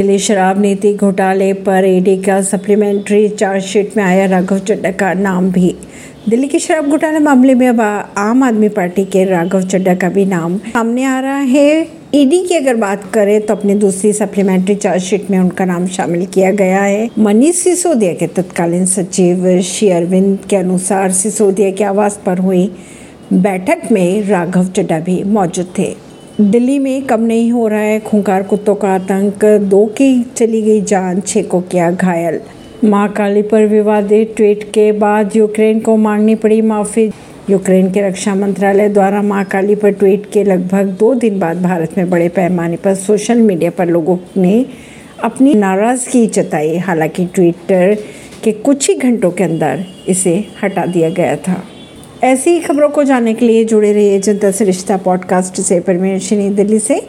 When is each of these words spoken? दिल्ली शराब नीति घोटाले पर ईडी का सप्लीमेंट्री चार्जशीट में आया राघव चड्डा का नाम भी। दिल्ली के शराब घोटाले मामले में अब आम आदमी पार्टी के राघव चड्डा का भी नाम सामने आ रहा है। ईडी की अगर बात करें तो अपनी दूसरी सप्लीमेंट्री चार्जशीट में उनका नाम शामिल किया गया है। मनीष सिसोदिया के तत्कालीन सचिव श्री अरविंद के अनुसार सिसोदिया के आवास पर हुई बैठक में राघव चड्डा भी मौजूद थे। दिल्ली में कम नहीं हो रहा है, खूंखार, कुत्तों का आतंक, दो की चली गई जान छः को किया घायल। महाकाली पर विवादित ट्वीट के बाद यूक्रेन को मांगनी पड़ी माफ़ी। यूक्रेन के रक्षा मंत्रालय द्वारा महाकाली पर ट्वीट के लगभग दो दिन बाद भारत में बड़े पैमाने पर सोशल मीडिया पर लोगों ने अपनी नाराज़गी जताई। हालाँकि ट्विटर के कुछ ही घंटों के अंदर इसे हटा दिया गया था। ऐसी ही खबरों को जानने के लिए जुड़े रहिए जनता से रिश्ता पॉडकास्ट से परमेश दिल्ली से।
दिल्ली 0.00 0.18
शराब 0.18 0.60
नीति 0.60 0.92
घोटाले 0.94 1.52
पर 1.64 1.84
ईडी 1.86 2.16
का 2.16 2.40
सप्लीमेंट्री 2.42 3.28
चार्जशीट 3.28 3.96
में 3.96 4.02
आया 4.04 4.26
राघव 4.26 4.58
चड्डा 4.58 4.90
का 4.90 5.12
नाम 5.14 5.50
भी। 5.52 5.74
दिल्ली 6.28 6.48
के 6.48 6.58
शराब 6.58 6.88
घोटाले 6.90 7.18
मामले 7.18 7.54
में 7.54 7.66
अब 7.68 7.80
आम 8.18 8.42
आदमी 8.42 8.68
पार्टी 8.68 9.04
के 9.04 9.24
राघव 9.24 9.62
चड्डा 9.62 9.94
का 9.94 10.08
भी 10.08 10.24
नाम 10.24 10.56
सामने 10.68 11.04
आ 11.04 11.18
रहा 11.20 11.36
है। 11.36 11.86
ईडी 12.14 12.42
की 12.46 12.56
अगर 12.56 12.76
बात 12.76 13.04
करें 13.14 13.40
तो 13.46 13.54
अपनी 13.54 13.74
दूसरी 13.76 14.12
सप्लीमेंट्री 14.12 14.74
चार्जशीट 14.74 15.30
में 15.30 15.38
उनका 15.38 15.64
नाम 15.64 15.86
शामिल 15.88 16.26
किया 16.26 16.50
गया 16.52 16.82
है। 16.82 17.08
मनीष 17.18 17.56
सिसोदिया 17.56 18.14
के 18.14 18.26
तत्कालीन 18.26 18.86
सचिव 18.88 19.60
श्री 19.62 19.90
अरविंद 19.90 20.38
के 20.50 20.56
अनुसार 20.56 21.12
सिसोदिया 21.12 21.70
के 21.70 21.84
आवास 21.84 22.20
पर 22.26 22.38
हुई 22.38 22.70
बैठक 23.32 23.90
में 23.92 24.28
राघव 24.28 24.68
चड्डा 24.68 25.00
भी 25.00 25.22
मौजूद 25.24 25.74
थे। 25.78 25.94
दिल्ली 26.40 26.78
में 26.78 27.02
कम 27.02 27.20
नहीं 27.20 27.52
हो 27.52 27.68
रहा 27.68 27.80
है, 27.80 28.00
खूंखार, 28.00 28.42
कुत्तों 28.42 28.74
का 28.74 28.88
आतंक, 28.88 29.44
दो 29.44 29.86
की 29.86 30.22
चली 30.22 30.62
गई 30.62 30.80
जान 30.80 31.20
छः 31.20 31.42
को 31.42 31.60
किया 31.60 31.90
घायल। 31.90 32.40
महाकाली 32.84 33.42
पर 33.42 33.66
विवादित 33.66 34.34
ट्वीट 34.36 34.62
के 34.62 34.92
बाद 34.92 35.36
यूक्रेन 35.36 35.80
को 35.80 35.96
मांगनी 35.96 36.34
पड़ी 36.34 36.62
माफ़ी। 36.62 37.10
यूक्रेन 37.50 37.90
के 37.90 38.08
रक्षा 38.08 38.34
मंत्रालय 38.34 38.88
द्वारा 38.88 39.22
महाकाली 39.22 39.74
पर 39.74 39.90
ट्वीट 39.90 40.30
के 40.32 40.44
लगभग 40.44 40.86
दो 40.86 41.14
दिन 41.14 41.38
बाद 41.38 41.62
भारत 41.62 41.98
में 41.98 42.10
बड़े 42.10 42.28
पैमाने 42.28 42.76
पर 42.76 42.94
सोशल 42.94 43.38
मीडिया 43.38 43.70
पर 43.70 43.86
लोगों 43.86 44.18
ने 44.36 44.66
अपनी 45.24 45.54
नाराज़गी 45.54 46.26
जताई। 46.26 46.76
हालाँकि 46.76 47.26
ट्विटर 47.26 47.96
के 48.44 48.52
कुछ 48.52 48.88
ही 48.88 48.94
घंटों 48.94 49.30
के 49.30 49.44
अंदर 49.44 49.84
इसे 50.08 50.44
हटा 50.62 50.86
दिया 50.86 51.10
गया 51.10 51.36
था। 51.36 51.62
ऐसी 52.24 52.50
ही 52.50 52.60
खबरों 52.60 52.88
को 52.88 53.02
जानने 53.04 53.34
के 53.34 53.46
लिए 53.46 53.64
जुड़े 53.64 53.92
रहिए 53.92 54.18
जनता 54.20 54.50
से 54.50 54.64
रिश्ता 54.64 54.96
पॉडकास्ट 54.96 55.60
से 55.60 55.80
परमेश 55.80 56.32
दिल्ली 56.32 56.78
से। 56.78 56.98